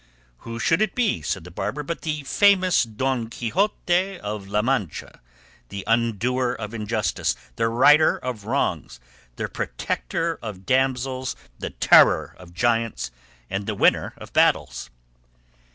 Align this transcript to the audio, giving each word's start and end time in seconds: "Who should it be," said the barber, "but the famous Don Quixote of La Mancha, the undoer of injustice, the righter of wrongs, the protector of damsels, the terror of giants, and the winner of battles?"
"Who 0.37 0.57
should 0.57 0.81
it 0.81 0.95
be," 0.95 1.21
said 1.21 1.43
the 1.43 1.51
barber, 1.51 1.83
"but 1.83 2.01
the 2.01 2.23
famous 2.23 2.81
Don 2.85 3.29
Quixote 3.29 4.19
of 4.21 4.47
La 4.47 4.63
Mancha, 4.63 5.21
the 5.69 5.83
undoer 5.85 6.53
of 6.55 6.73
injustice, 6.73 7.35
the 7.55 7.67
righter 7.67 8.17
of 8.17 8.43
wrongs, 8.45 8.99
the 9.35 9.47
protector 9.47 10.39
of 10.41 10.65
damsels, 10.65 11.35
the 11.59 11.69
terror 11.69 12.35
of 12.39 12.51
giants, 12.51 13.11
and 13.47 13.67
the 13.67 13.75
winner 13.75 14.15
of 14.17 14.33
battles?" 14.33 14.89